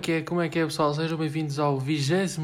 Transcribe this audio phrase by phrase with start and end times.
[0.00, 0.22] que é?
[0.22, 0.94] Como é que é, pessoal?
[0.94, 2.38] Sejam bem-vindos ao 22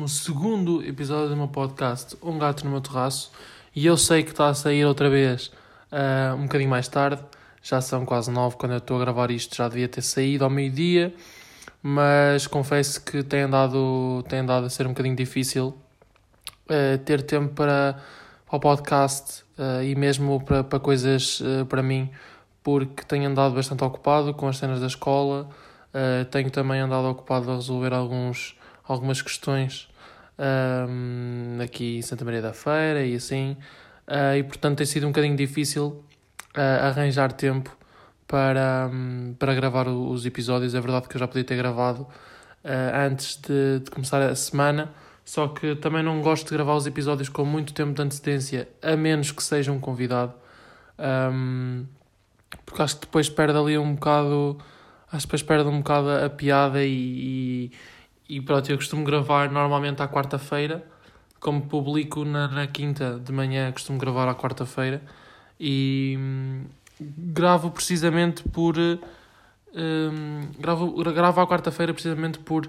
[0.87, 3.33] episódio do meu podcast Um Gato no Meu Terraço.
[3.75, 5.47] E eu sei que está a sair outra vez
[5.91, 7.23] uh, um bocadinho mais tarde,
[7.63, 10.51] já são quase nove quando eu estou a gravar isto, já devia ter saído ao
[10.51, 11.15] meio-dia,
[11.83, 15.69] mas confesso que tem andado, tem andado a ser um bocadinho difícil
[16.69, 17.97] uh, ter tempo para,
[18.47, 22.11] para o podcast uh, e mesmo para, para coisas para mim,
[22.63, 25.49] porque tenho andado bastante ocupado com as cenas da escola.
[25.97, 29.89] Uh, tenho também andado ocupado a resolver alguns, algumas questões
[30.39, 33.57] um, aqui em Santa Maria da Feira e assim,
[34.07, 36.05] uh, e portanto tem sido um bocadinho difícil
[36.55, 37.75] uh, arranjar tempo
[38.29, 40.75] para, um, para gravar os episódios.
[40.75, 42.07] É verdade que eu já podia ter gravado
[42.93, 44.93] antes de, de começar a semana,
[45.25, 48.97] só que também não gosto de gravar os episódios com muito tempo de antecedência, a
[48.97, 50.35] menos que seja um convidado,
[51.33, 51.87] um,
[52.67, 54.59] porque acho que depois perde ali um bocado
[55.17, 57.71] acho que depois perde um bocado a piada e,
[58.29, 60.85] e, e pronto, eu costumo gravar normalmente à quarta-feira,
[61.41, 65.03] como publico na, na quinta de manhã, costumo gravar à quarta-feira
[65.59, 66.65] e hum,
[67.01, 72.69] gravo precisamente por hum, gravo, gravo à quarta-feira precisamente por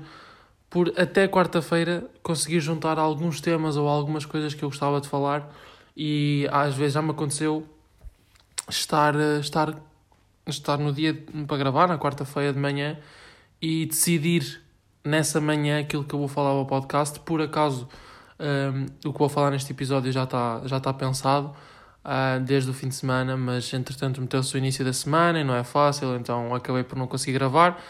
[0.70, 5.50] por até quarta-feira conseguir juntar alguns temas ou algumas coisas que eu gostava de falar
[5.96, 7.66] e às vezes já me aconteceu
[8.70, 9.74] estar estar
[10.50, 11.14] estar no dia
[11.48, 12.98] para gravar, na quarta-feira de manhã,
[13.62, 14.62] e decidir
[15.04, 17.20] nessa manhã aquilo que eu vou falar ao podcast.
[17.22, 17.88] Por acaso,
[18.40, 21.54] um, o que vou falar neste episódio já está já tá pensado
[22.06, 25.56] uh, desde o fim de semana, mas entretanto meteu-se o início da semana e não
[25.56, 27.82] é fácil, então acabei por não conseguir gravar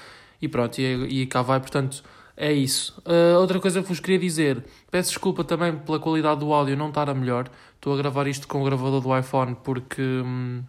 [0.42, 2.04] e pronto, e, e cá vai, portanto.
[2.40, 3.02] É isso.
[3.04, 6.90] Uh, outra coisa que vos queria dizer, peço desculpa também pela qualidade do áudio não
[6.90, 7.50] estar a melhor.
[7.74, 10.62] Estou a gravar isto com o gravador do iPhone porque hum,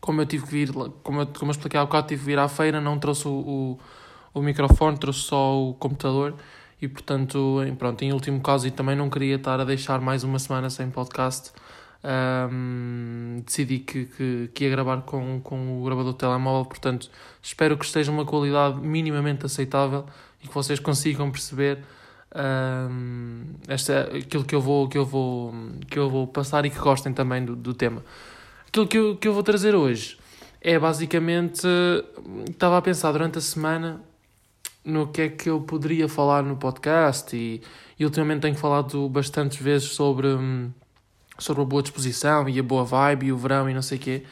[0.00, 2.38] como eu tive que vir, como eu, como eu expliquei há bocado, tive que vir
[2.38, 3.78] à feira, não trouxe o,
[4.34, 6.34] o, o microfone, trouxe só o computador
[6.80, 10.22] e portanto, em, pronto, em último caso, e também não queria estar a deixar mais
[10.22, 11.52] uma semana sem podcast,
[12.52, 17.10] um, decidi que, que, que, ia gravar com, com o gravador do telemóvel, portanto,
[17.42, 20.06] espero que esteja uma qualidade minimamente aceitável
[20.42, 21.78] e que vocês consigam perceber
[22.34, 25.52] um, esta, aquilo que eu, vou, que, eu vou,
[25.90, 28.04] que eu vou passar e que gostem também do, do tema.
[28.68, 30.18] Aquilo que eu, que eu vou trazer hoje
[30.60, 31.66] é basicamente.
[32.48, 34.00] Estava a pensar durante a semana
[34.84, 37.60] no que é que eu poderia falar no podcast e,
[37.98, 40.28] e ultimamente tenho falado bastantes vezes sobre,
[41.38, 44.00] sobre a boa disposição e a boa vibe e o verão e não sei o
[44.00, 44.22] quê.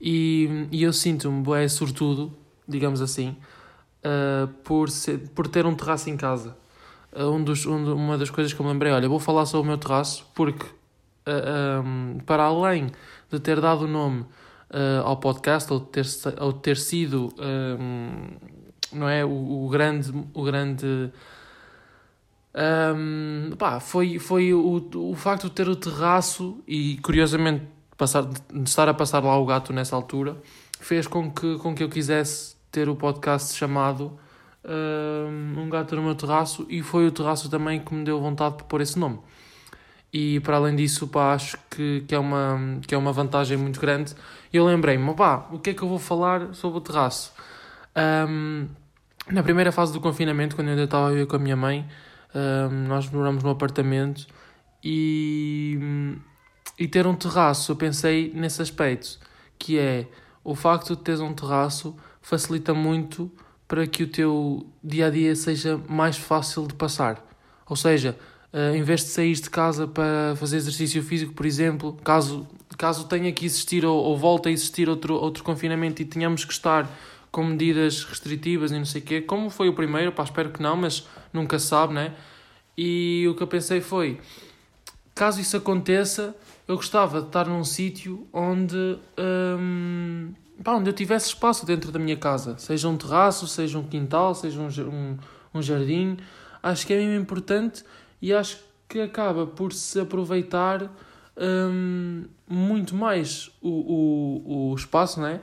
[0.00, 2.36] E, e eu sinto-me bué sortudo,
[2.68, 3.36] digamos assim,
[4.04, 6.56] uh, por, ser, por ter um terraço em casa.
[7.12, 9.66] Uh, um dos, um, uma das coisas que eu me lembrei, olha, vou falar sobre
[9.66, 12.90] o meu terraço porque, uh, um, para além
[13.34, 16.06] de ter dado o nome uh, ao podcast ou de ter,
[16.40, 18.28] ou de ter sido um,
[18.92, 21.10] não é, o, o grande o grande
[22.54, 27.64] um, pá, foi, foi o, o facto de ter o terraço e curiosamente
[27.96, 30.36] passar, de estar a passar lá o gato nessa altura
[30.80, 34.18] fez com que, com que eu quisesse ter o podcast chamado
[34.64, 38.58] um, um gato no meu terraço e foi o terraço também que me deu vontade
[38.58, 39.18] de pôr esse nome
[40.16, 43.80] e para além disso, pá, acho que, que, é uma, que é uma vantagem muito
[43.80, 44.14] grande.
[44.52, 47.32] E eu lembrei-me, pá, o que é que eu vou falar sobre o terraço?
[48.28, 48.68] Um,
[49.28, 51.84] na primeira fase do confinamento, quando eu ainda estava viver com a minha mãe,
[52.32, 54.24] um, nós moramos no apartamento
[54.84, 55.80] e,
[56.78, 59.18] e ter um terraço, eu pensei nesse aspecto,
[59.58, 60.06] que é
[60.44, 63.32] o facto de teres um terraço facilita muito
[63.66, 67.20] para que o teu dia a dia seja mais fácil de passar.
[67.66, 68.16] Ou seja,
[68.74, 72.46] em vez de sair de casa para fazer exercício físico, por exemplo, caso,
[72.78, 76.52] caso tenha que existir ou, ou volte a existir outro, outro confinamento e tenhamos que
[76.52, 76.88] estar
[77.32, 80.62] com medidas restritivas e não sei o quê, como foi o primeiro, pá, espero que
[80.62, 82.14] não, mas nunca sabe, né?
[82.78, 84.20] E o que eu pensei foi,
[85.16, 86.32] caso isso aconteça,
[86.68, 88.98] eu gostava de estar num sítio onde,
[89.58, 90.32] hum,
[90.62, 94.32] pá, onde eu tivesse espaço dentro da minha casa, seja um terraço, seja um quintal,
[94.32, 95.18] seja um, um,
[95.54, 96.16] um jardim,
[96.62, 97.82] acho que é mesmo importante
[98.24, 98.56] e acho
[98.88, 100.90] que acaba por se aproveitar
[101.36, 105.42] um, muito mais o, o, o espaço, né?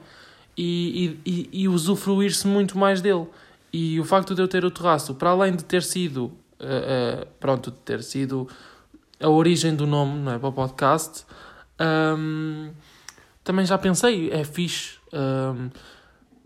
[0.57, 3.27] E, e, e usufruir-se muito mais dele.
[3.71, 6.31] E o facto de eu ter o terraço, para além de ter sido, uh,
[7.21, 8.47] uh, pronto, de ter sido
[9.19, 11.23] a origem do nome não é, para o podcast,
[12.17, 12.71] um,
[13.43, 15.69] também já pensei, é fixe um,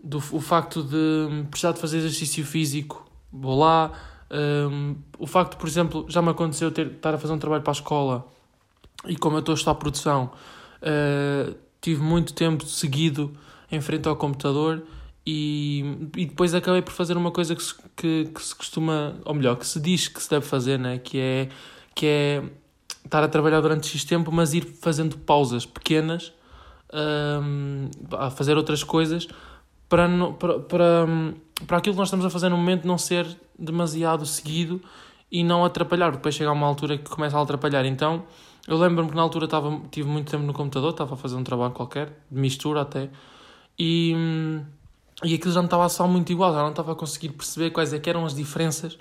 [0.04, 3.90] do, o facto de precisar de fazer exercício físico, vou lá,
[4.30, 7.70] um, o facto, por exemplo, já me aconteceu ter, estar a fazer um trabalho para
[7.70, 8.26] a escola
[9.06, 10.30] e como eu estou a estudar produção,
[10.82, 13.32] uh, tive muito tempo seguido
[13.70, 14.82] em frente ao computador
[15.28, 19.34] E, e depois acabei por fazer uma coisa que se, que, que se costuma, ou
[19.34, 20.98] melhor, que se diz que se deve fazer, né?
[20.98, 21.48] que, é,
[21.94, 22.42] que é
[23.04, 26.32] estar a trabalhar durante X tempo, mas ir fazendo pausas pequenas
[26.92, 29.26] um, a fazer outras coisas
[29.88, 30.08] para,
[30.38, 31.06] para, para,
[31.66, 33.26] para aquilo que nós estamos a fazer no momento não ser
[33.58, 34.80] demasiado seguido
[35.30, 37.84] e não atrapalhar, depois chega a uma altura que começa a atrapalhar.
[37.84, 38.24] Então,
[38.66, 41.44] eu lembro-me que na altura estava, tive muito tempo no computador, estava a fazer um
[41.44, 43.10] trabalho qualquer, de mistura até,
[43.78, 44.14] e,
[45.24, 47.92] e aquilo já não estava só muito igual, já não estava a conseguir perceber quais
[47.92, 48.98] é eram as diferenças,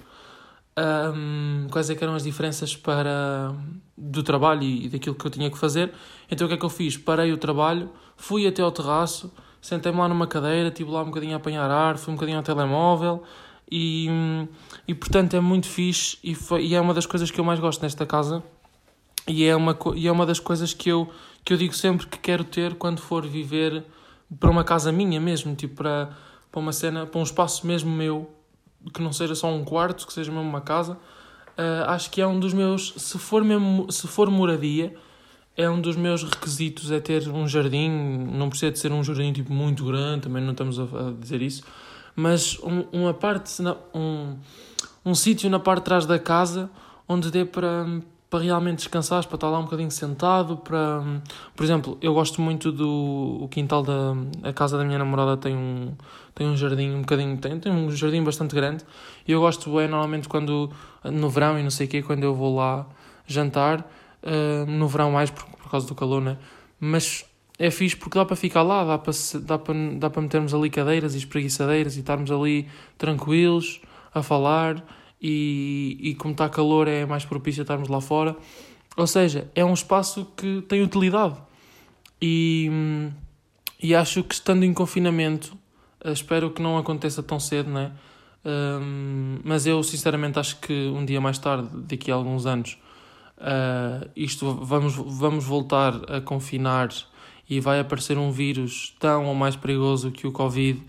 [0.78, 3.54] um, quais é eram as diferenças para,
[3.98, 5.92] do trabalho e, e daquilo que eu tinha que fazer.
[6.30, 6.98] Então o que é que eu fiz?
[6.98, 9.32] Parei o trabalho, fui até ao terraço,
[9.62, 12.44] sentei-me lá numa cadeira, estive lá um bocadinho a apanhar ar, fui um bocadinho ao
[12.44, 13.24] telemóvel,
[13.72, 14.08] e,
[14.88, 17.60] e portanto é muito fixe e, foi, e é uma das coisas que eu mais
[17.60, 18.44] gosto nesta casa.
[19.28, 21.10] E é uma, e é uma das coisas que eu,
[21.44, 23.84] que eu digo sempre que quero ter quando for viver
[24.40, 26.16] para uma casa minha mesmo, tipo para,
[26.52, 28.30] para uma cena, para um espaço mesmo meu,
[28.94, 30.94] que não seja só um quarto, que seja mesmo uma casa.
[31.58, 34.94] Uh, acho que é um dos meus, se for mesmo, se for moradia,
[35.58, 39.32] é um dos meus requisitos é ter um jardim, não precisa de ser um jardim
[39.32, 41.64] tipo muito grande, também não estamos a, a dizer isso,
[42.16, 43.52] mas um, uma parte,
[43.94, 44.36] um,
[45.06, 46.70] um sítio na parte de trás da casa
[47.08, 47.86] onde dê para,
[48.30, 51.04] para realmente descansar, para estar lá um bocadinho sentado, para...
[51.56, 54.16] Por exemplo, eu gosto muito do o quintal da...
[54.44, 55.94] A casa da minha namorada tem um,
[56.34, 57.38] tem um jardim um bocadinho...
[57.38, 58.84] Tem, tem um jardim bastante grande
[59.28, 60.72] e eu gosto, é, normalmente quando...
[61.04, 62.88] No verão e não sei o quê, quando eu vou lá
[63.28, 63.82] jantar,
[64.24, 66.38] uh, no verão mais por, por causa do calor, né?
[66.80, 67.26] Mas
[67.58, 70.70] é fixe porque dá para ficar lá, dá para, dá para, dá para metermos ali
[70.70, 72.68] cadeiras e espreguiçadeiras e estarmos ali
[72.98, 73.82] tranquilos
[74.14, 74.84] a falar
[75.22, 78.36] e, e como está calor é mais propício estarmos lá fora.
[78.98, 81.36] Ou seja, é um espaço que tem utilidade.
[82.22, 82.70] E,
[83.82, 85.58] e acho que estando em confinamento,
[86.04, 87.92] eh, espero que não aconteça tão cedo, né?
[88.46, 92.78] Um, mas eu sinceramente acho que um dia mais tarde, daqui a alguns anos,
[93.40, 96.90] uh, isto vamos, vamos voltar a confinar
[97.50, 100.82] e vai aparecer um vírus tão ou mais perigoso que o Covid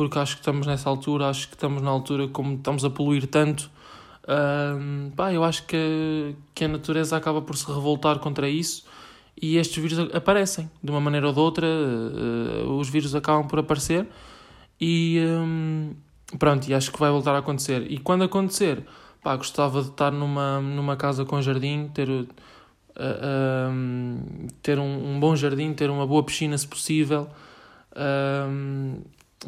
[0.00, 3.26] porque acho que estamos nessa altura, acho que estamos na altura como estamos a poluir
[3.26, 3.70] tanto.
[4.26, 8.86] Um, pá, eu acho que, que a natureza acaba por se revoltar contra isso
[9.40, 11.66] e estes vírus aparecem de uma maneira ou de outra.
[11.66, 14.06] Uh, os vírus acabam por aparecer
[14.80, 15.94] e um,
[16.38, 17.90] pronto, e acho que vai voltar a acontecer.
[17.90, 18.82] E quando acontecer,
[19.22, 22.08] pá, gostava de estar numa, numa casa com jardim, ter,
[23.70, 27.28] um, ter um, um, bom jardim, ter uma boa piscina se possível.
[27.96, 29.00] Um,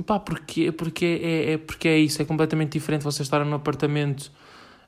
[0.06, 4.32] Pá, porque, porque, é, é, porque é isso, é completamente diferente você estar num apartamento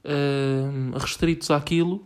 [0.02, 1.96] uh, restritos àquilo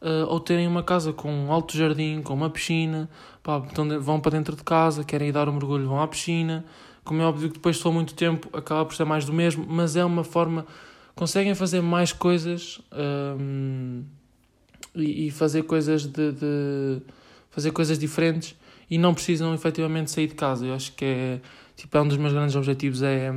[0.00, 3.10] uh, ou terem uma casa com um alto jardim, com uma piscina,
[3.42, 6.64] pá, então vão para dentro de casa, querem ir dar um mergulho, vão à piscina.
[7.04, 9.66] Como é óbvio que depois de for muito tempo acaba por ser mais do mesmo,
[9.68, 10.66] mas é uma forma.
[11.14, 12.80] conseguem fazer mais coisas
[13.38, 14.04] um,
[14.94, 17.02] e, fazer coisas de, de,
[17.50, 18.56] fazer coisas diferentes
[18.90, 20.66] e não precisam efetivamente sair de casa.
[20.66, 21.40] Eu acho que é
[21.80, 23.32] Tipo, é um dos meus grandes objetivos é,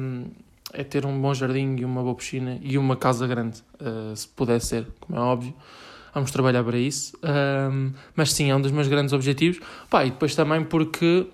[0.73, 4.27] é ter um bom jardim e uma boa piscina e uma casa grande, uh, se
[4.27, 5.53] puder ser, como é óbvio.
[6.13, 7.17] Vamos trabalhar para isso.
[7.23, 9.61] Um, mas sim, é um dos meus grandes objetivos.
[9.89, 11.25] Pá, e depois também porque,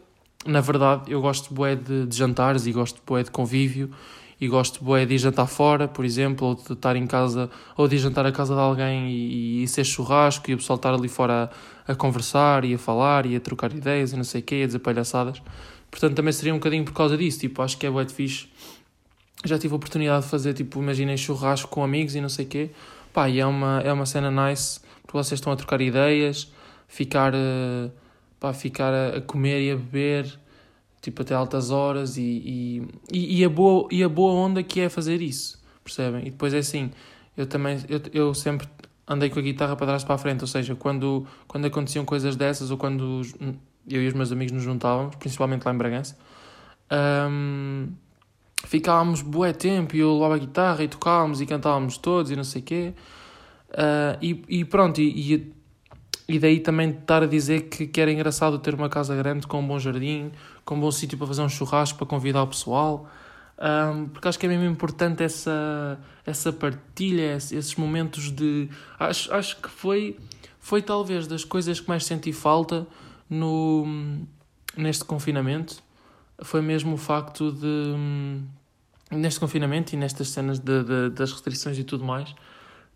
[0.46, 3.90] na verdade, eu gosto bué de, de jantares e gosto bué de convívio
[4.40, 7.88] e gosto bué de ir jantar fora, por exemplo, ou de estar em casa, ou
[7.88, 10.94] de ir jantar à casa de alguém e, e, ser churrasco e o pessoal estar
[10.94, 11.52] ali fora
[11.86, 14.62] a, a, conversar e a falar e a trocar ideias e não sei o quê,
[14.64, 15.42] a dizer palhaçadas.
[15.92, 17.40] Portanto, também seria um bocadinho por causa disso.
[17.40, 18.48] Tipo, acho que é bué de fixe.
[19.44, 22.48] Já tive a oportunidade de fazer, tipo, imaginei churrasco com amigos e não sei o
[22.48, 22.70] quê.
[23.14, 26.52] Pá, e é uma, é uma cena nice, porque vocês estão a trocar ideias,
[26.88, 27.92] ficar, uh,
[28.40, 30.40] pá, ficar a, a, comer e a beber,
[31.02, 34.90] tipo, até altas horas e, e, e, a boa, e a boa onda que é
[34.90, 36.28] fazer isso, percebem?
[36.28, 36.92] E depois é assim,
[37.38, 38.68] eu também, eu, eu sempre
[39.08, 42.36] andei com a guitarra para trás para a frente, ou seja, quando, quando aconteciam coisas
[42.36, 43.22] dessas ou quando
[43.90, 46.18] eu e os meus amigos nos juntávamos, principalmente lá em Bragança,
[47.30, 47.88] um,
[48.66, 52.44] ficávamos bué tempo e eu levava a guitarra e tocávamos e cantávamos todos e não
[52.44, 52.94] sei o quê.
[53.72, 55.54] Uh, e, e pronto, e, e,
[56.30, 59.60] e daí também estar a dizer que, que era engraçado ter uma casa grande com
[59.60, 60.32] um bom jardim,
[60.64, 63.10] com um bom sítio para fazer um churrasco, para convidar o pessoal.
[63.58, 68.70] Um, porque acho que é mesmo importante essa, essa partilha, esses momentos de.
[69.00, 70.18] Acho, acho que foi,
[70.60, 72.86] foi talvez das coisas que mais senti falta
[73.28, 73.86] no,
[74.78, 75.82] neste confinamento
[76.44, 78.40] foi mesmo o facto de.
[79.12, 82.36] Neste confinamento e nestas cenas de, de, das restrições e tudo mais,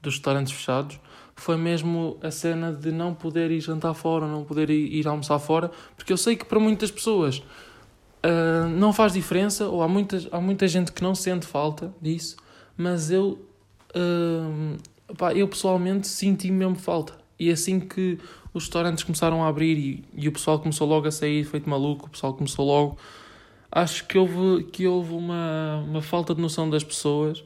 [0.03, 1.00] dos restaurantes fechados,
[1.36, 5.39] foi mesmo a cena de não poder ir jantar fora, não poder ir, ir almoçar
[5.39, 10.27] fora, porque eu sei que para muitas pessoas uh, não faz diferença, ou há, muitas,
[10.31, 12.36] há muita gente que não sente falta disso,
[12.77, 13.39] mas eu,
[13.95, 17.13] uh, pá, eu pessoalmente senti mesmo falta.
[17.39, 18.19] E assim que
[18.53, 22.07] os restaurantes começaram a abrir e, e o pessoal começou logo a sair, feito maluco,
[22.07, 22.98] o pessoal começou logo.
[23.72, 27.43] Acho que houve, que houve uma, uma falta de noção das pessoas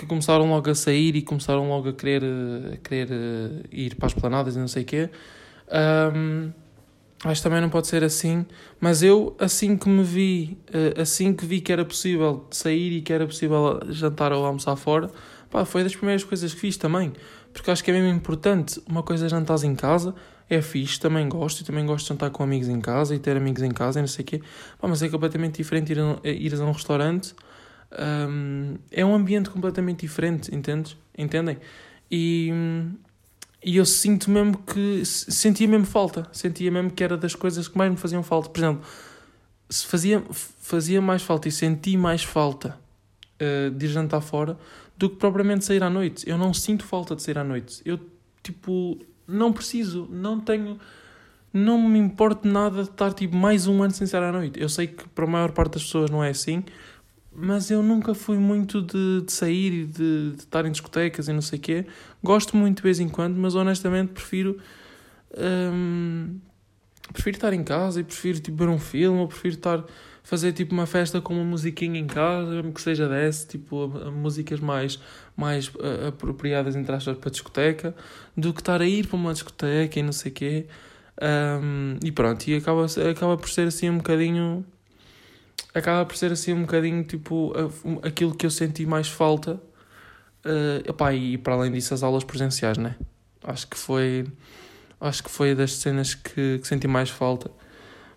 [0.00, 2.22] que começaram logo a sair e começaram logo a querer,
[2.72, 5.10] a querer uh, ir para as planadas e não sei o quê.
[6.16, 6.50] Um,
[7.22, 8.46] acho também não pode ser assim,
[8.80, 13.02] mas eu, assim que me vi, uh, assim que vi que era possível sair e
[13.02, 15.10] que era possível jantar ou almoçar fora,
[15.50, 17.12] pá, foi das primeiras coisas que fiz também.
[17.52, 20.14] Porque acho que é mesmo importante uma coisa é jantar em casa,
[20.48, 23.36] é fixe, também gosto, e também gosto de jantar com amigos em casa e ter
[23.36, 24.40] amigos em casa e não sei o quê.
[24.80, 27.34] Pá, mas é completamente diferente ir a, ir a um restaurante
[27.92, 30.96] um, é um ambiente completamente diferente, entendes?
[31.16, 31.58] Entendem?
[32.10, 32.50] E,
[33.64, 37.76] e eu sinto mesmo que sentia mesmo falta, sentia mesmo que era das coisas que
[37.76, 38.48] mais me faziam falta.
[38.48, 38.82] Por exemplo,
[39.68, 42.78] se fazia, fazia mais falta e senti mais falta
[43.40, 44.58] uh, de jantar fora
[44.96, 46.28] do que propriamente sair à noite.
[46.28, 47.80] Eu não sinto falta de sair à noite.
[47.84, 47.98] Eu,
[48.42, 50.78] tipo, não preciso, não tenho.
[51.52, 54.60] Não me importa nada de estar tipo mais um ano sem sair à noite.
[54.60, 56.62] Eu sei que para a maior parte das pessoas não é assim,
[57.32, 61.32] mas eu nunca fui muito de, de sair e de, de, estar em discotecas e
[61.32, 61.86] não sei o quê.
[62.22, 64.58] Gosto muito de vez em quando, mas honestamente prefiro.
[65.36, 66.38] Hum,
[67.12, 69.84] prefiro estar em casa e prefiro tipo, ver um filme ou prefiro estar
[70.22, 74.08] fazer tipo uma festa com uma musiquinha em casa, mesmo que seja dessa, tipo a,
[74.08, 75.00] a músicas mais,
[75.36, 77.94] mais uh, apropriadas entre aspas para a discoteca,
[78.36, 80.66] do que estar a ir para uma discoteca e não sei o quê.
[81.20, 84.64] Um, e pronto, e acaba, acaba por ser assim um bocadinho
[85.74, 87.52] acaba por ser assim um bocadinho tipo
[88.02, 89.60] aquilo que eu senti mais falta.
[90.44, 92.96] Uh, e para além disso, as aulas presenciais, né?
[93.44, 94.26] Acho que foi,
[95.00, 97.50] acho que foi das cenas que, que senti mais falta,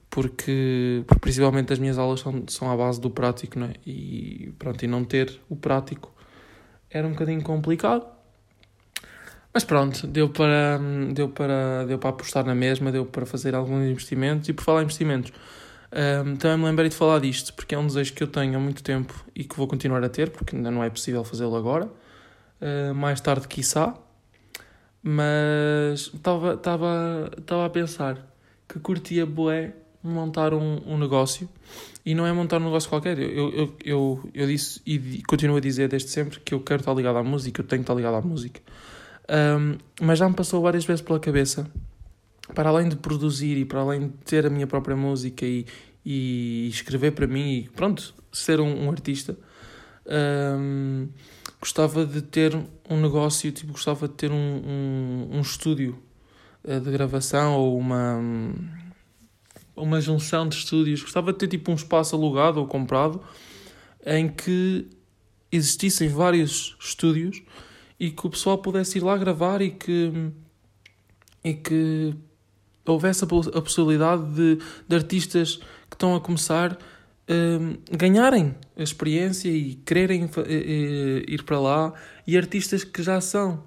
[0.09, 3.73] porque, porque principalmente as minhas aulas são, são à base do prático, né?
[3.85, 6.13] E pronto, e não ter o prático
[6.89, 8.05] era um bocadinho complicado.
[9.53, 10.79] Mas pronto, deu para,
[11.13, 14.49] deu para, deu para apostar na mesma, deu para fazer alguns investimentos.
[14.49, 15.31] E por falar em investimentos,
[15.93, 18.59] um, também me lembrei de falar disto, porque é um desejo que eu tenho há
[18.59, 21.87] muito tempo e que vou continuar a ter, porque ainda não é possível fazê-lo agora.
[22.59, 23.95] Uh, mais tarde, quiçá.
[25.03, 28.25] Mas estava a pensar
[28.67, 31.47] que curtia boé montar um, um negócio
[32.05, 33.19] e não é montar um negócio qualquer.
[33.19, 36.93] Eu, eu, eu, eu disse e continuo a dizer desde sempre que eu quero estar
[36.93, 38.61] ligado à música, eu tenho que estar ligado à música.
[39.29, 41.69] Um, mas já me passou várias vezes pela cabeça
[42.53, 45.65] para além de produzir e para além de ter a minha própria música e,
[46.05, 49.37] e escrever para mim e pronto, ser um, um artista,
[50.05, 51.07] um,
[51.59, 52.55] gostava de ter
[52.89, 55.97] um negócio, tipo, gostava de ter um, um, um estúdio
[56.65, 58.19] eh, de gravação ou uma,
[59.75, 63.21] uma junção de estúdios, gostava de ter tipo um espaço alugado ou comprado
[64.05, 64.89] em que
[65.51, 67.41] existissem vários estúdios
[67.99, 70.31] e que o pessoal pudesse ir lá gravar e que
[71.43, 72.15] e que
[72.85, 73.27] houvesse a,
[73.61, 75.57] possibilidade de, de artistas
[75.89, 76.77] que estão a começar
[77.29, 80.29] um, ganharem a experiência e quererem
[81.27, 81.93] ir para lá
[82.27, 83.63] e artistas que já são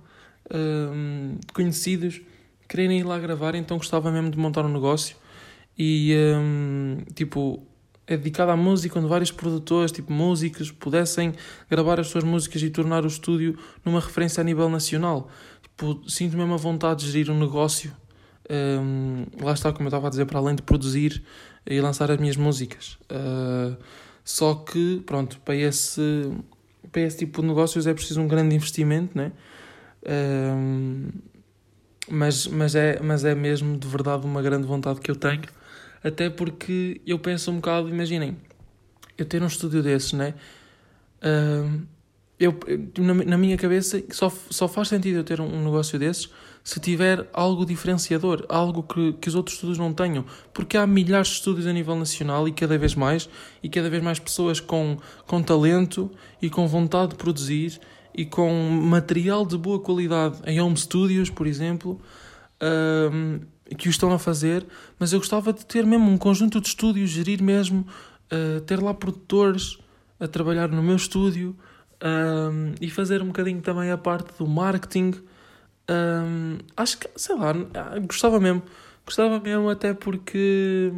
[0.53, 2.21] um, conhecidos
[2.69, 5.17] quererem ir lá gravar, então gostava mesmo de montar um negócio
[5.79, 7.63] e um, tipo
[8.09, 11.35] é dedicado à música, onde vários produtores, tipo músicos, pudessem
[11.69, 15.29] gravar as suas músicas e tornar o estúdio numa referência a nível nacional.
[15.61, 17.93] Tipo, sinto mesmo a vontade de gerir um negócio
[18.51, 21.23] um, lá está, como eu estava a dizer, para além de produzir
[21.67, 22.99] e lançar as minhas músicas.
[23.11, 23.77] Uh,
[24.25, 26.33] só que, pronto, para esse,
[26.93, 29.33] para esse tipo de negócios é preciso um grande investimento, né?
[30.09, 31.09] Um,
[32.09, 35.43] mas, mas, é, mas é mesmo de verdade uma grande vontade que eu tenho,
[36.03, 38.37] até porque eu penso um bocado, imaginem,
[39.19, 40.35] eu ter um estúdio desses, né?
[41.19, 41.83] Uh,
[42.39, 42.55] eu,
[42.99, 46.31] na, na minha cabeça só, só faz sentido eu ter um, um negócio desses
[46.67, 51.29] se tiver algo diferenciador, algo que, que os outros estudos não tenham, porque há milhares
[51.29, 53.29] de estudos a nível nacional e cada vez mais,
[53.63, 56.11] e cada vez mais pessoas com, com talento
[56.43, 57.81] e com vontade de produzir
[58.13, 62.01] e com material de boa qualidade em home studios, por exemplo,
[62.61, 63.39] um,
[63.79, 64.67] que o estão a fazer,
[64.99, 67.87] mas eu gostava de ter mesmo um conjunto de estúdios, gerir mesmo,
[68.33, 69.79] uh, ter lá produtores
[70.19, 71.57] a trabalhar no meu estúdio
[72.03, 75.15] um, e fazer um bocadinho também a parte do marketing
[75.91, 77.53] um, acho que, sei lá,
[78.07, 78.63] gostava mesmo.
[79.05, 80.93] Gostava mesmo até porque,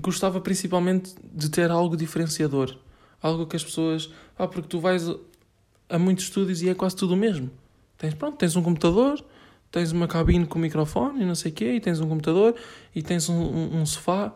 [0.00, 2.76] gostava principalmente de ter algo diferenciador.
[3.22, 4.10] Algo que as pessoas.
[4.38, 5.08] Ah, porque tu vais
[5.88, 7.50] a muitos estúdios e é quase tudo o mesmo.
[7.96, 9.24] Tens, pronto, tens um computador,
[9.70, 12.54] tens uma cabine com microfone e não sei o quê, e tens um computador
[12.94, 14.34] e tens um, um, um sofá.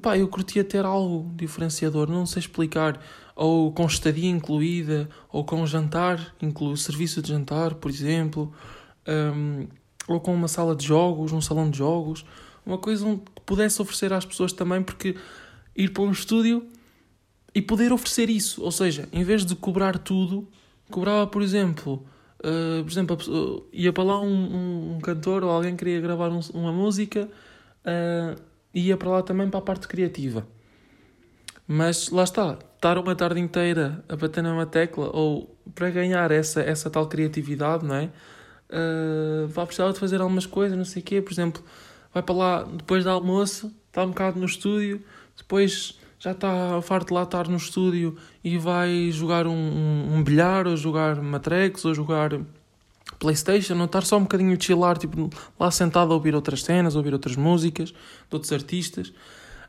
[0.00, 3.00] pá, eu curtia ter algo diferenciador, não sei explicar,
[3.34, 8.52] ou com estadia incluída, ou com jantar, inclui serviço de jantar, por exemplo,
[9.08, 9.66] um,
[10.06, 12.24] ou com uma sala de jogos, um salão de jogos,
[12.64, 15.16] uma coisa que pudesse oferecer às pessoas também, porque
[15.76, 16.66] ir para um estúdio
[17.54, 20.48] e poder oferecer isso, ou seja, em vez de cobrar tudo,
[20.90, 22.04] cobrava, por exemplo,
[22.40, 26.30] uh, por exemplo, pessoa, ia para lá um, um, um, cantor ou alguém queria gravar
[26.30, 27.28] um, uma música,
[27.84, 28.40] uh,
[28.72, 30.46] ia para lá também para a parte criativa.
[31.66, 36.60] Mas lá está, estar uma tarde inteira a bater numa tecla ou para ganhar essa,
[36.60, 38.10] essa tal criatividade, não é?
[38.68, 41.62] Uh, vai precisar de fazer algumas coisas, não sei o quê, por exemplo,
[42.12, 45.02] vai para lá depois do almoço, está um bocado no estúdio,
[45.36, 50.24] depois já está farto de lá estar no estúdio e vai jogar um, um, um
[50.24, 52.40] bilhar, ou jogar Matrex, ou jogar
[53.18, 56.94] Playstation, ou estar só um bocadinho de chilar, tipo, lá sentado a ouvir outras cenas,
[56.94, 57.96] a ouvir outras músicas de
[58.32, 59.12] outros artistas.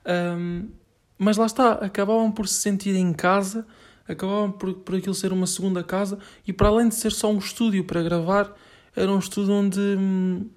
[0.05, 0.69] Um,
[1.17, 3.65] mas lá está, acabavam por se sentir em casa,
[4.07, 7.37] acabavam por, por aquilo ser uma segunda casa, e para além de ser só um
[7.37, 8.55] estúdio para gravar,
[8.95, 10.49] era um estúdio onde, hum,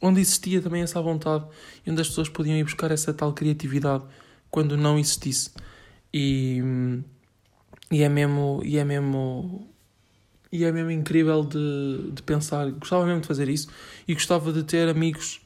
[0.00, 1.44] onde existia também essa vontade
[1.86, 4.04] e onde as pessoas podiam ir buscar essa tal criatividade
[4.50, 5.50] quando não existisse.
[6.12, 7.02] E, hum,
[7.90, 8.60] e é mesmo.
[8.64, 9.68] E é mesmo
[10.50, 12.70] e é mesmo incrível de, de pensar.
[12.72, 13.68] Gostava mesmo de fazer isso
[14.06, 15.40] e gostava de ter amigos,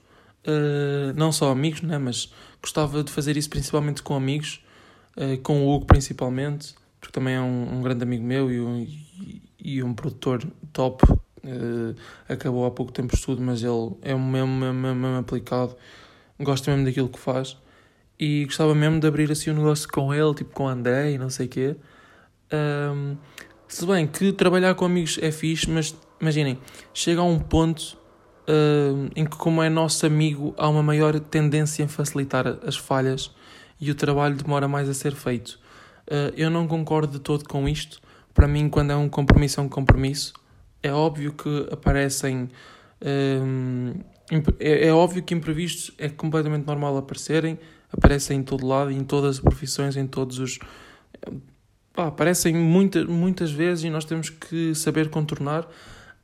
[0.47, 4.65] uh, não só amigos, né, mas gostava de fazer isso principalmente com amigos,
[5.17, 8.81] uh, com o Hugo principalmente, porque também é um, um grande amigo meu e um,
[8.81, 11.05] e, e um produtor top
[11.47, 11.95] Uh,
[12.29, 15.77] acabou há pouco tempo o estudo, mas ele é o mesmo, mesmo, mesmo, aplicado,
[16.41, 17.57] gosta mesmo daquilo que faz
[18.19, 21.31] e gostava mesmo de abrir assim um negócio com ele, tipo com André e não
[21.31, 21.77] sei o quê.
[22.53, 23.17] Um,
[23.69, 26.59] se bem que trabalhar com amigos é fixe, mas imaginem,
[26.95, 27.97] chega a um ponto
[28.49, 33.31] uh, em que, como é nosso amigo, há uma maior tendência em facilitar as falhas
[33.81, 35.59] e o trabalho demora mais a ser feito.
[36.07, 38.01] Uh, eu não concordo de todo com isto.
[38.33, 40.35] Para mim, quando é um compromisso, é um compromisso.
[40.83, 42.49] É óbvio que aparecem.
[43.01, 47.59] É, é, óbvio que imprevistos é completamente normal aparecerem,
[47.93, 50.59] aparecem em todo lado, em todas as profissões, em todos os.
[51.93, 55.67] Pá, aparecem muita, muitas vezes e nós temos que saber contornar.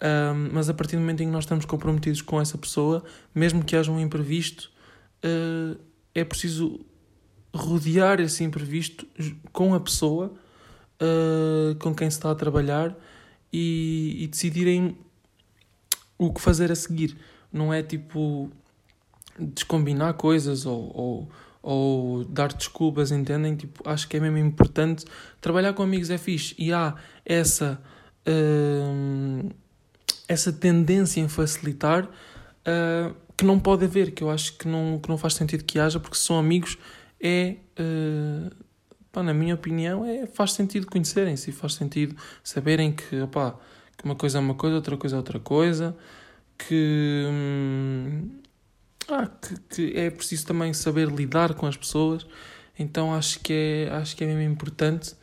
[0.03, 3.65] Um, mas a partir do momento em que nós estamos comprometidos com essa pessoa, mesmo
[3.65, 4.71] que haja um imprevisto,
[5.25, 5.79] uh,
[6.13, 6.81] é preciso
[7.55, 9.07] rodear esse imprevisto
[9.53, 10.33] com a pessoa
[11.03, 12.97] uh, com quem se está a trabalhar
[13.53, 14.97] e, e decidirem
[16.19, 17.17] o que fazer a seguir.
[17.53, 18.51] Não é tipo
[19.39, 21.31] descombinar coisas ou, ou,
[21.63, 23.57] ou dar desculpas, entendem?
[23.57, 25.05] Tipo, acho que é mesmo importante.
[25.41, 27.81] Trabalhar com amigos é fixe e há essa,
[28.27, 29.51] uh,
[30.29, 35.09] essa tendência em facilitar uh, que não pode haver, que eu acho que não, que
[35.09, 36.79] não faz sentido que haja, porque se são amigos
[37.21, 37.57] é.
[37.79, 38.51] Uh,
[39.13, 43.55] pá, na minha opinião, é, faz sentido conhecerem-se e faz sentido saberem que, opá,
[43.97, 45.95] que uma coisa é uma coisa, outra coisa é outra coisa,
[46.57, 48.31] que, hum,
[49.09, 52.27] ah, que, que, é preciso também saber lidar com as pessoas.
[52.79, 55.15] Então acho que é, acho que é mesmo importante.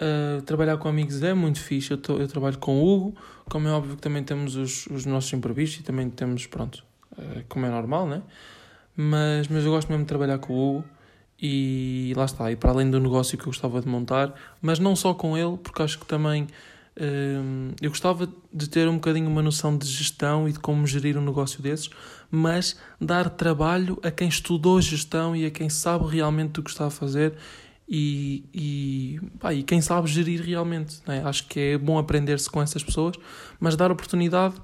[0.00, 1.92] Uh, trabalhar com amigos é muito fixe.
[1.92, 3.14] Eu, tô, eu trabalho com o Hugo,
[3.48, 7.44] como é óbvio que também temos os, os nossos imprevistos e também temos, pronto, uh,
[7.48, 8.22] como é normal, né?
[8.96, 10.84] Mas, mas eu gosto mesmo de trabalhar com o Hugo
[11.40, 14.94] e lá está, e para além do negócio que eu gostava de montar, mas não
[14.96, 16.46] só com ele, porque acho que também
[16.98, 21.18] hum, eu gostava de ter um bocadinho uma noção de gestão e de como gerir
[21.18, 21.90] um negócio desses,
[22.30, 26.86] mas dar trabalho a quem estudou gestão e a quem sabe realmente do que está
[26.86, 27.34] a fazer
[27.88, 31.02] e, e, pá, e quem sabe gerir realmente.
[31.06, 31.22] Né?
[31.24, 33.16] Acho que é bom aprender-se com essas pessoas,
[33.60, 34.54] mas dar oportunidade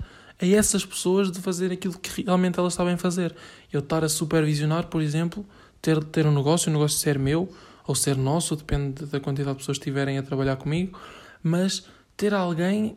[0.40, 3.34] a essas pessoas de fazer aquilo que realmente elas sabem fazer.
[3.72, 5.44] Eu estar a supervisionar, por exemplo,
[5.82, 7.48] ter, ter um negócio, o negócio ser meu
[7.86, 10.98] ou ser nosso, depende da quantidade de pessoas que estiverem a trabalhar comigo,
[11.42, 12.96] mas ter alguém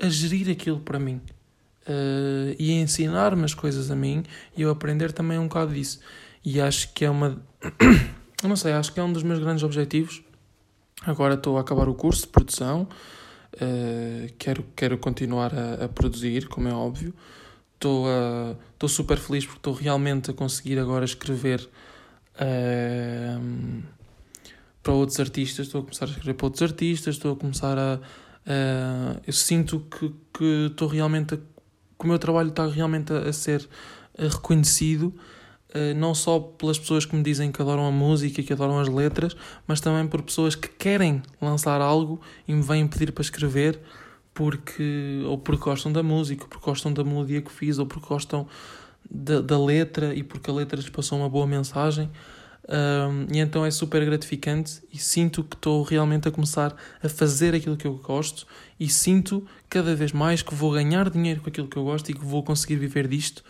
[0.00, 1.20] a gerir aquilo para mim
[1.86, 4.24] uh, e a ensinar-me as coisas a mim
[4.56, 6.00] e eu aprender também um bocado disso.
[6.44, 7.40] E acho que é uma.
[8.42, 10.22] Eu não sei, acho que é um dos meus grandes objetivos.
[11.04, 12.88] Agora estou a acabar o curso de produção,
[13.54, 17.14] uh, quero, quero continuar a, a produzir, como é óbvio.
[17.74, 18.06] Estou,
[18.74, 21.68] estou super feliz porque estou realmente a conseguir agora escrever
[22.36, 23.82] uh,
[24.82, 28.00] para outros artistas, estou a começar a escrever para outros artistas, estou a começar a.
[28.44, 31.34] Uh, eu sinto que, que estou realmente.
[31.34, 33.68] A, que o meu trabalho está realmente a, a ser
[34.18, 35.20] reconhecido, uh,
[35.96, 39.36] não só pelas pessoas que me dizem que adoram a música que adoram as letras,
[39.66, 43.80] mas também por pessoas que querem lançar algo e me vêm pedir para escrever
[44.34, 48.06] porque ou porque gostam da música, ou porque gostam da melodia que fiz, ou porque
[48.06, 48.46] gostam
[49.10, 52.10] da, da letra e porque a letra lhes passou uma boa mensagem.
[52.68, 57.56] Um, e então é super gratificante e sinto que estou realmente a começar a fazer
[57.56, 58.46] aquilo que eu gosto
[58.78, 62.14] e sinto cada vez mais que vou ganhar dinheiro com aquilo que eu gosto e
[62.14, 63.42] que vou conseguir viver disto.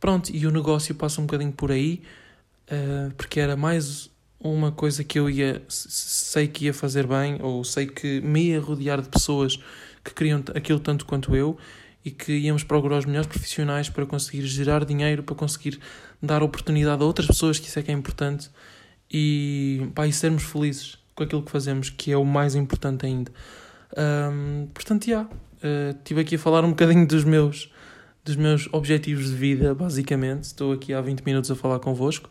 [0.00, 2.02] Pronto, e o negócio passa um bocadinho por aí,
[2.70, 7.62] uh, porque era mais uma coisa que eu ia sei que ia fazer bem ou
[7.62, 9.56] sei que me ia rodear de pessoas
[10.02, 11.56] que queriam aquilo tanto quanto eu
[12.04, 15.78] e que íamos procurar os melhores profissionais para conseguir gerar dinheiro, para conseguir
[16.20, 18.50] dar oportunidade a outras pessoas, que isso é que é importante,
[19.10, 23.30] e, pá, e sermos felizes com aquilo que fazemos, que é o mais importante ainda.
[23.96, 25.28] Um, portanto, já, uh,
[25.96, 27.70] estive aqui a falar um bocadinho dos meus,
[28.24, 30.44] dos meus objetivos de vida, basicamente.
[30.44, 32.30] Estou aqui há 20 minutos a falar convosco.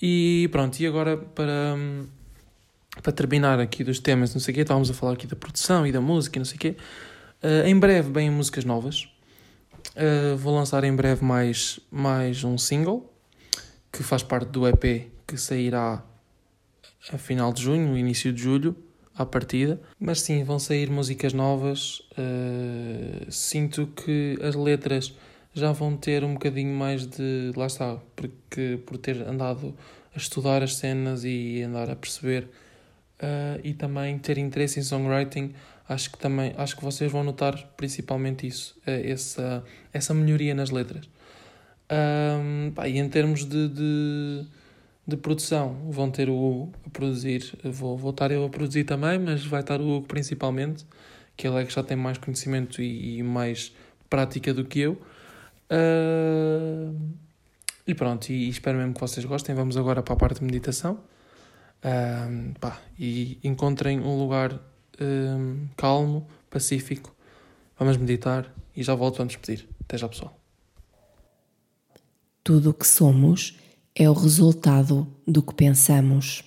[0.00, 1.76] E pronto, e agora para,
[3.00, 5.86] para terminar aqui dos temas, não sei o quê, estávamos a falar aqui da produção
[5.86, 6.76] e da música não sei o quê.
[7.42, 9.08] Uh, em breve vêm músicas novas.
[9.94, 13.12] Uh, vou lançar em breve mais, mais um single
[13.92, 16.02] que faz parte do EP que sairá
[17.12, 18.76] a final de junho, início de julho,
[19.16, 19.80] à partida.
[19.98, 22.00] Mas sim, vão sair músicas novas.
[22.12, 25.14] Uh, sinto que as letras
[25.54, 27.52] já vão ter um bocadinho mais de.
[27.56, 29.74] Lá está, porque por ter andado
[30.14, 32.44] a estudar as cenas e andar a perceber
[33.22, 35.54] uh, e também ter interesse em songwriting
[35.88, 40.70] acho que também acho que vocês vão notar principalmente isso, eh, essa, essa melhoria nas
[40.70, 41.08] letras.
[41.90, 44.46] Um, pá, e em termos de, de,
[45.06, 49.18] de, produção, vão ter o Hugo a produzir, vou, vou estar eu a produzir também,
[49.18, 50.86] mas vai estar o Hugo principalmente,
[51.36, 53.72] que ele é que já tem mais conhecimento e, e mais
[54.08, 54.92] prática do que eu.
[55.72, 56.94] Uh,
[57.86, 59.54] e pronto, e, e, espero mesmo que vocês gostem.
[59.54, 61.00] Vamos agora para a parte de meditação.
[61.84, 64.60] Uh, pá, e encontrem um lugar
[65.00, 67.14] um, calmo, pacífico.
[67.78, 69.68] Vamos meditar e já volto a nos despedir.
[69.80, 70.38] Até já, pessoal.
[72.44, 73.58] Tudo o que somos
[73.94, 76.42] é o resultado do que pensamos.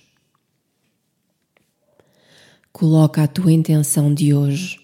[2.72, 4.78] Coloca a tua intenção de hoje,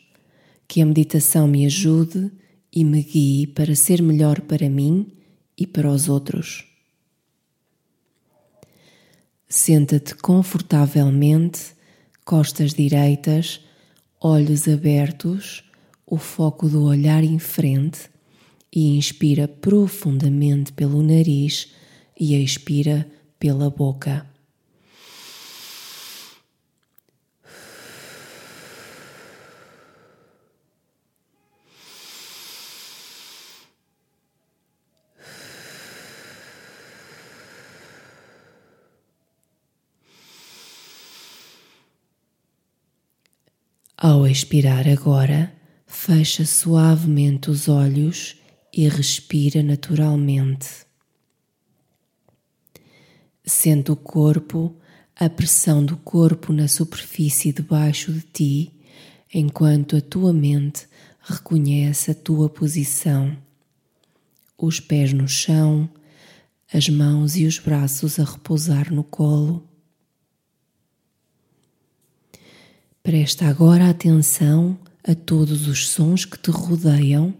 [0.68, 2.31] que a meditação me ajude
[2.72, 5.12] e me guie para ser melhor para mim
[5.59, 6.64] e para os outros.
[9.48, 11.75] Senta-te confortavelmente
[12.25, 13.61] costas direitas,
[14.18, 15.62] olhos abertos,
[16.07, 18.09] o foco do olhar em frente
[18.75, 21.68] e inspira profundamente pelo nariz
[22.18, 23.07] e expira
[23.38, 24.27] pela boca.
[44.05, 45.53] Ao expirar agora,
[45.87, 48.37] fecha suavemente os olhos
[48.72, 50.91] e respira naturalmente.
[53.44, 54.74] Sente o corpo,
[55.16, 58.72] a pressão do corpo na superfície debaixo de ti,
[59.33, 60.87] enquanto a tua mente
[61.20, 63.37] reconhece a tua posição.
[64.57, 65.88] Os pés no chão,
[66.72, 69.68] as mãos e os braços a repousar no colo
[73.02, 77.35] Presta agora atenção a todos os sons que te rodeiam,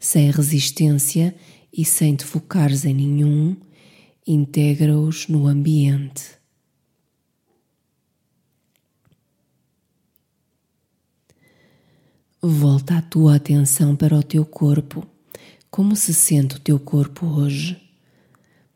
[0.00, 1.34] sem resistência
[1.70, 3.54] e sem te focares em nenhum,
[4.26, 6.22] integra-os no ambiente.
[12.40, 15.06] Volta a tua atenção para o teu corpo.
[15.70, 17.80] Como se sente o teu corpo hoje?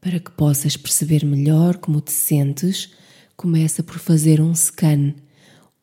[0.01, 2.93] Para que possas perceber melhor como te sentes,
[3.37, 5.15] começa por fazer um scan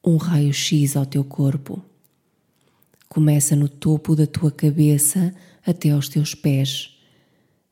[0.06, 1.84] um raio-x ao teu corpo.
[3.08, 5.34] Começa no topo da tua cabeça
[5.66, 6.98] até aos teus pés.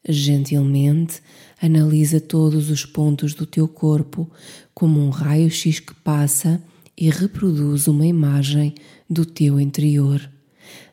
[0.07, 1.21] Gentilmente
[1.61, 4.29] analisa todos os pontos do teu corpo
[4.73, 6.61] como um raio-x que passa
[6.97, 8.73] e reproduz uma imagem
[9.09, 10.29] do teu interior,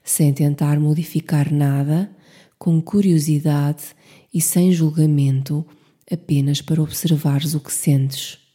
[0.05, 2.11] sem tentar modificar nada,
[2.59, 3.85] com curiosidade
[4.33, 5.65] e sem julgamento,
[6.11, 8.48] apenas para observares o que sentes.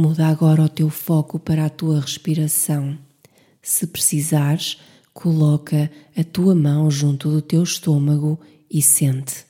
[0.00, 2.96] Muda agora o teu foco para a tua respiração.
[3.60, 4.78] Se precisares,
[5.12, 8.38] coloca a tua mão junto do teu estômago
[8.70, 9.44] e sente.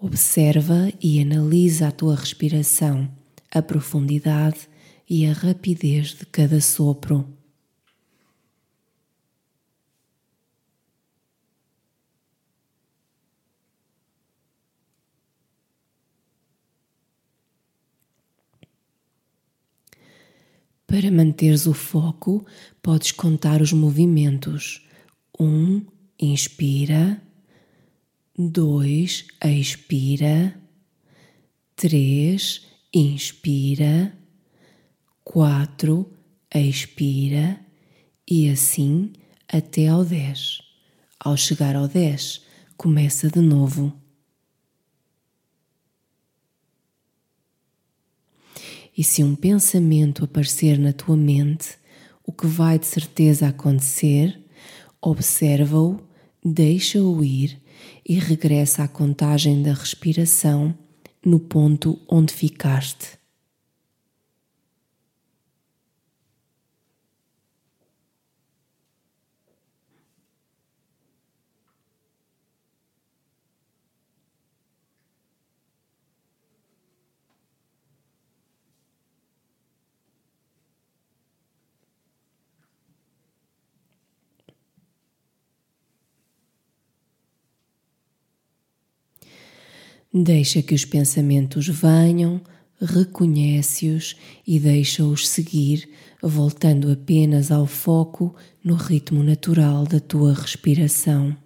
[0.00, 3.10] Observa e analisa a tua respiração,
[3.52, 4.68] a profundidade
[5.10, 7.28] e a rapidez de cada sopro.
[20.94, 22.46] Para manteres o foco,
[22.80, 24.86] podes contar os movimentos.
[25.40, 25.84] Um,
[26.20, 27.20] inspira.
[28.38, 30.54] Dois, expira.
[31.74, 34.16] Três, inspira.
[35.24, 36.12] Quatro,
[36.54, 37.58] expira.
[38.30, 39.14] E assim
[39.48, 40.58] até ao dez.
[41.18, 42.40] Ao chegar ao dez,
[42.76, 43.92] começa de novo.
[48.96, 51.76] E se um pensamento aparecer na tua mente,
[52.24, 54.40] o que vai de certeza acontecer,
[55.02, 56.00] observa-o,
[56.44, 57.60] deixa-o ir
[58.06, 60.74] e regressa à contagem da respiração
[61.24, 63.18] no ponto onde ficaste.
[90.16, 92.40] Deixa que os pensamentos venham,
[92.80, 94.14] reconhece-os
[94.46, 95.88] e deixa-os seguir,
[96.22, 101.36] voltando apenas ao foco no ritmo natural da tua respiração.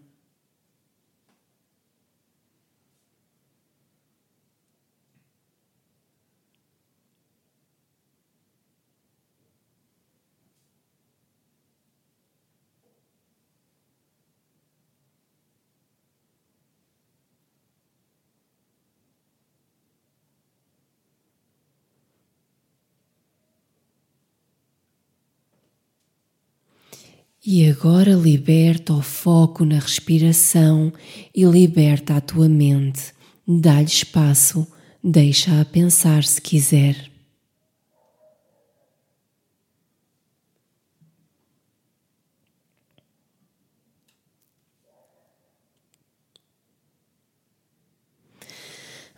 [27.44, 30.92] E agora liberta o foco na respiração
[31.35, 33.12] e liberta a tua mente.
[33.46, 34.66] Dá-lhe espaço,
[35.03, 37.17] deixa-a pensar se quiser.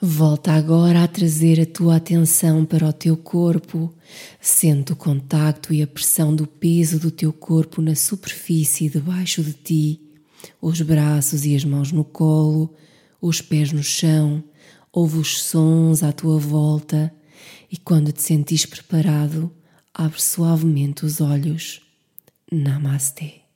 [0.03, 3.95] Volta agora a trazer a tua atenção para o teu corpo.
[4.41, 9.53] Sente o contacto e a pressão do peso do teu corpo na superfície debaixo de
[9.53, 10.01] ti,
[10.59, 12.75] os braços e as mãos no colo,
[13.21, 14.43] os pés no chão,
[14.91, 17.13] ouve os sons à tua volta
[17.71, 19.53] e quando te sentires preparado,
[19.93, 21.83] abre suavemente os olhos.
[22.51, 23.50] Namastê.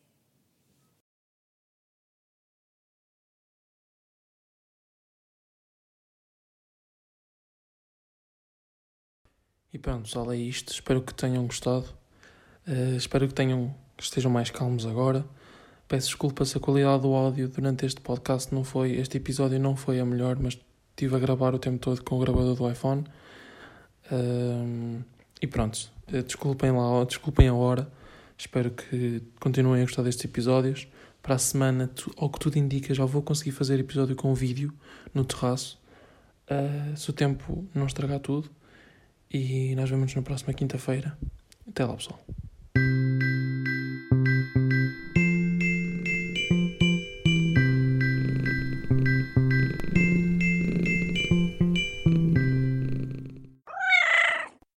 [9.74, 10.72] E pronto, pessoal, é isto.
[10.72, 11.87] Espero que tenham gostado.
[12.64, 15.24] Uh, espero que tenham que estejam mais calmos agora.
[15.88, 19.74] Peço desculpa se a qualidade do áudio durante este podcast não foi, este episódio não
[19.74, 20.56] foi a melhor, mas
[20.90, 23.04] estive a gravar o tempo todo com o gravador do iPhone.
[24.12, 25.02] Uh,
[25.42, 27.90] e pronto, uh, desculpem lá, desculpem a hora.
[28.38, 30.87] Espero que continuem a gostar destes episódios.
[31.20, 34.72] Para a semana, tu, ao que tudo indica, já vou conseguir fazer episódio com vídeo
[35.12, 35.82] no terraço.
[36.48, 38.48] Uh, se o tempo não estragar tudo.
[39.32, 41.16] E nós vemos na próxima quinta-feira.
[41.68, 42.20] Até lá, pessoal.